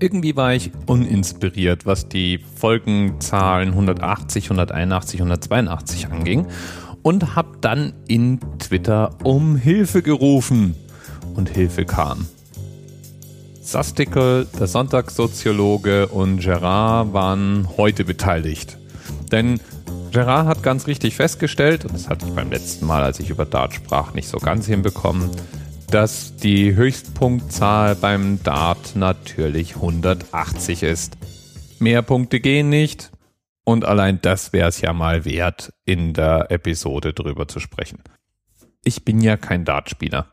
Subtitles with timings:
[0.00, 6.46] Irgendwie war ich uninspiriert, was die Folgenzahlen 180, 181, 182 anging
[7.02, 10.74] und habe dann in Twitter um Hilfe gerufen
[11.34, 12.26] und Hilfe kam.
[13.60, 18.78] Sastikel, der Sonntagssoziologe und Gerard waren heute beteiligt.
[19.30, 19.60] Denn
[20.12, 23.44] Gerard hat ganz richtig festgestellt, und das hatte ich beim letzten Mal, als ich über
[23.44, 25.30] Dart sprach, nicht so ganz hinbekommen,
[25.90, 31.18] dass die Höchstpunktzahl beim Dart natürlich 180 ist.
[31.80, 33.10] Mehr Punkte gehen nicht
[33.64, 38.04] und allein das wäre es ja mal wert, in der Episode drüber zu sprechen.
[38.84, 40.32] Ich bin ja kein Dartspieler.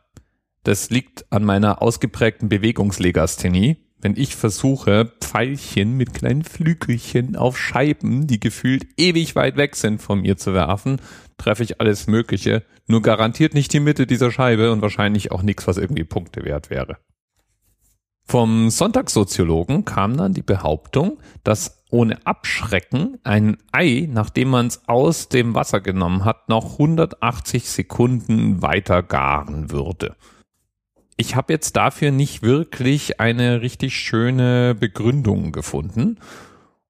[0.63, 3.77] Das liegt an meiner ausgeprägten Bewegungslegasthenie.
[3.99, 10.01] Wenn ich versuche, Pfeilchen mit kleinen Flügelchen auf Scheiben, die gefühlt ewig weit weg sind
[10.01, 11.01] von mir zu werfen,
[11.37, 15.67] treffe ich alles Mögliche, nur garantiert nicht die Mitte dieser Scheibe und wahrscheinlich auch nichts,
[15.67, 16.97] was irgendwie Punkte wert wäre.
[18.23, 25.29] Vom Sonntagssoziologen kam dann die Behauptung, dass ohne Abschrecken ein Ei, nachdem man es aus
[25.29, 30.17] dem Wasser genommen hat, noch 180 Sekunden weiter garen würde.
[31.19, 36.19] Ich habe jetzt dafür nicht wirklich eine richtig schöne Begründung gefunden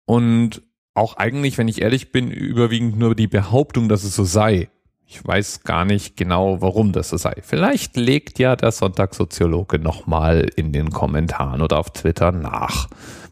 [0.06, 0.62] und
[0.94, 4.70] auch eigentlich, wenn ich ehrlich bin, überwiegend nur die Behauptung, dass es so sei.
[5.06, 7.36] Ich weiß gar nicht genau, warum das so sei.
[7.42, 12.90] Vielleicht legt ja der Sonntagssoziologe nochmal in den Kommentaren oder auf Twitter nach.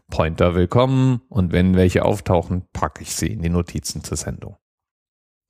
[0.08, 4.56] Pointer willkommen und wenn welche auftauchen, packe ich sie in die Notizen zur Sendung.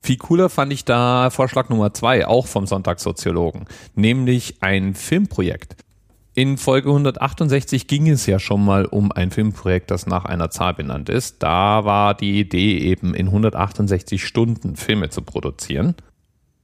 [0.06, 3.64] Viel cooler fand ich da Vorschlag Nummer zwei, auch vom Sonntagssoziologen,
[3.96, 5.74] nämlich ein Filmprojekt.
[6.32, 10.74] In Folge 168 ging es ja schon mal um ein Filmprojekt, das nach einer Zahl
[10.74, 11.42] benannt ist.
[11.42, 15.96] Da war die Idee eben in 168 Stunden Filme zu produzieren.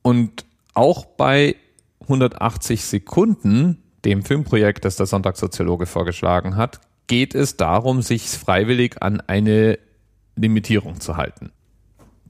[0.03, 1.57] Und auch bei
[2.03, 9.21] 180 Sekunden, dem Filmprojekt, das der Sonntagssoziologe vorgeschlagen hat, geht es darum, sich freiwillig an
[9.21, 9.81] eine
[10.37, 11.51] Limitierung zu halten.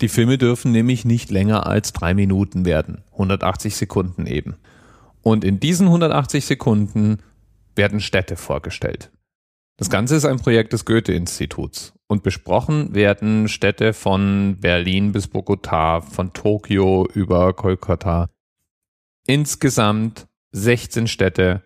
[0.02, 3.04] Die Filme dürfen nämlich nicht länger als drei Minuten werden.
[3.12, 4.56] 180 Sekunden eben.
[5.22, 7.18] Und in diesen 180 Sekunden
[7.76, 9.12] werden Städte vorgestellt.
[9.76, 16.00] Das Ganze ist ein Projekt des Goethe-Instituts und besprochen werden Städte von Berlin bis Bogotá,
[16.02, 18.28] von Tokio über Kolkata.
[19.28, 21.62] Insgesamt 16 Städte,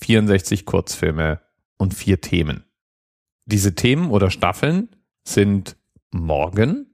[0.00, 1.40] 64 Kurzfilme
[1.78, 2.64] und vier Themen.
[3.46, 4.88] Diese Themen oder Staffeln
[5.22, 5.76] sind
[6.10, 6.89] Morgen,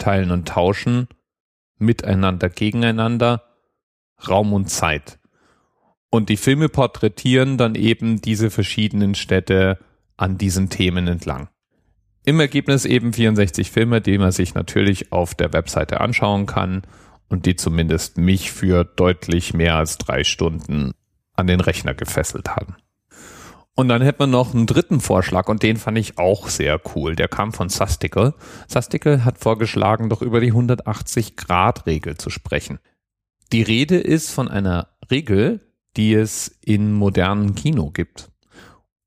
[0.00, 1.06] Teilen und Tauschen,
[1.78, 3.44] Miteinander, Gegeneinander,
[4.28, 5.18] Raum und Zeit.
[6.10, 9.78] Und die Filme porträtieren dann eben diese verschiedenen Städte
[10.16, 11.48] an diesen Themen entlang.
[12.24, 16.82] Im Ergebnis eben 64 Filme, die man sich natürlich auf der Webseite anschauen kann
[17.28, 20.92] und die zumindest mich für deutlich mehr als drei Stunden
[21.34, 22.76] an den Rechner gefesselt haben.
[23.76, 27.16] Und dann hätte man noch einen dritten Vorschlag und den fand ich auch sehr cool.
[27.16, 28.34] Der kam von Sastikel.
[28.66, 32.78] Sastikel hat vorgeschlagen, doch über die 180-Grad-Regel zu sprechen.
[33.52, 35.60] Die Rede ist von einer Regel,
[35.96, 38.30] die es in modernen Kino gibt.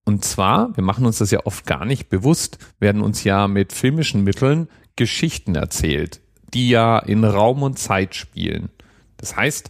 [0.05, 3.71] Und zwar, wir machen uns das ja oft gar nicht bewusst, werden uns ja mit
[3.71, 6.21] filmischen Mitteln Geschichten erzählt,
[6.53, 8.69] die ja in Raum und Zeit spielen.
[9.17, 9.69] Das heißt,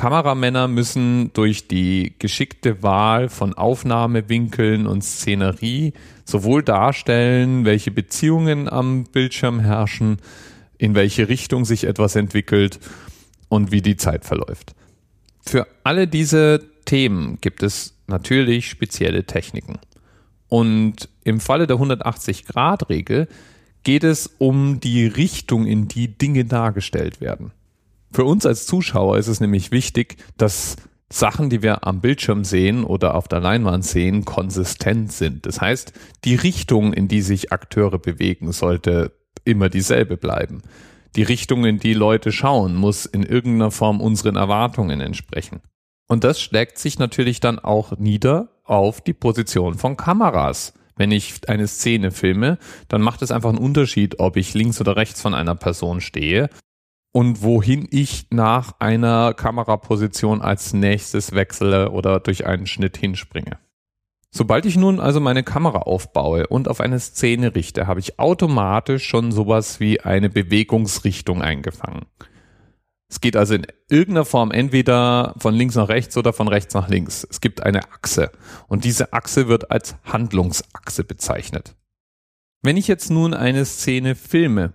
[0.00, 5.92] Kameramänner müssen durch die geschickte Wahl von Aufnahmewinkeln und Szenerie
[6.24, 10.16] sowohl darstellen, welche Beziehungen am Bildschirm herrschen,
[10.78, 12.80] in welche Richtung sich etwas entwickelt
[13.50, 14.74] und wie die Zeit verläuft.
[15.44, 19.80] Für alle diese Themen gibt es natürlich spezielle Techniken.
[20.48, 23.28] Und im Falle der 180-Grad-Regel
[23.82, 27.52] geht es um die Richtung, in die Dinge dargestellt werden.
[28.12, 30.76] Für uns als Zuschauer ist es nämlich wichtig, dass
[31.12, 35.46] Sachen, die wir am Bildschirm sehen oder auf der Leinwand sehen, konsistent sind.
[35.46, 35.92] Das heißt,
[36.24, 39.12] die Richtung, in die sich Akteure bewegen, sollte
[39.44, 40.62] immer dieselbe bleiben
[41.16, 45.60] die Richtung, in die Leute schauen, muss in irgendeiner Form unseren Erwartungen entsprechen.
[46.08, 50.74] Und das schlägt sich natürlich dann auch nieder auf die Position von Kameras.
[50.96, 52.58] Wenn ich eine Szene filme,
[52.88, 56.50] dann macht es einfach einen Unterschied, ob ich links oder rechts von einer Person stehe
[57.12, 63.58] und wohin ich nach einer Kameraposition als nächstes wechsle oder durch einen Schnitt hinspringe.
[64.32, 69.04] Sobald ich nun also meine Kamera aufbaue und auf eine Szene richte, habe ich automatisch
[69.04, 72.06] schon sowas wie eine Bewegungsrichtung eingefangen.
[73.08, 76.88] Es geht also in irgendeiner Form entweder von links nach rechts oder von rechts nach
[76.88, 77.26] links.
[77.28, 78.30] Es gibt eine Achse
[78.68, 81.74] und diese Achse wird als Handlungsachse bezeichnet.
[82.62, 84.74] Wenn ich jetzt nun eine Szene filme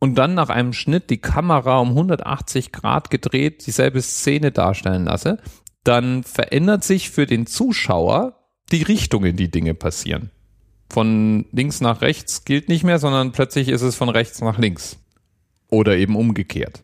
[0.00, 5.38] und dann nach einem Schnitt die Kamera um 180 Grad gedreht dieselbe Szene darstellen lasse,
[5.84, 8.38] dann verändert sich für den Zuschauer
[8.72, 10.30] die Richtung, in die Dinge passieren.
[10.88, 14.98] Von links nach rechts gilt nicht mehr, sondern plötzlich ist es von rechts nach links.
[15.68, 16.82] Oder eben umgekehrt.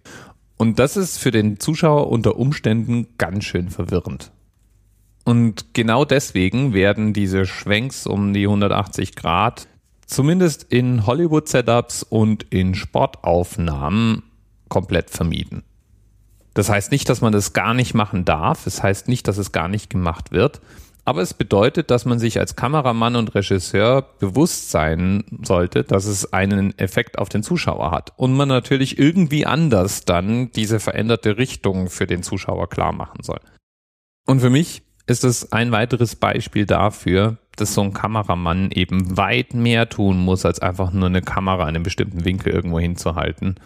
[0.57, 4.31] Und das ist für den Zuschauer unter Umständen ganz schön verwirrend.
[5.25, 9.67] Und genau deswegen werden diese Schwenks um die 180 Grad
[10.06, 14.23] zumindest in Hollywood-Setups und in Sportaufnahmen
[14.69, 15.62] komplett vermieden.
[16.55, 18.67] Das heißt nicht, dass man das gar nicht machen darf.
[18.67, 20.61] Es das heißt nicht, dass es gar nicht gemacht wird.
[21.05, 26.32] Aber es bedeutet, dass man sich als Kameramann und Regisseur bewusst sein sollte, dass es
[26.32, 28.12] einen Effekt auf den Zuschauer hat.
[28.17, 33.38] Und man natürlich irgendwie anders dann diese veränderte Richtung für den Zuschauer klar machen soll.
[34.26, 39.55] Und für mich ist es ein weiteres Beispiel dafür, dass so ein Kameramann eben weit
[39.55, 43.58] mehr tun muss, als einfach nur eine Kamera in einem bestimmten Winkel irgendwo hinzuhalten.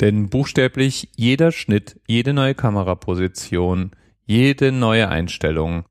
[0.00, 3.90] Denn buchstäblich jeder Schnitt, jede neue Kameraposition,
[4.24, 5.84] jede neue Einstellung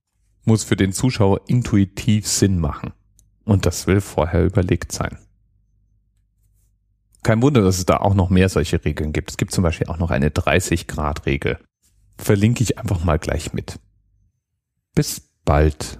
[0.45, 2.93] muss für den Zuschauer intuitiv Sinn machen.
[3.45, 5.17] Und das will vorher überlegt sein.
[7.23, 9.29] Kein Wunder, dass es da auch noch mehr solche Regeln gibt.
[9.29, 11.59] Es gibt zum Beispiel auch noch eine 30-Grad-Regel.
[12.17, 13.79] Verlinke ich einfach mal gleich mit.
[14.95, 15.99] Bis bald.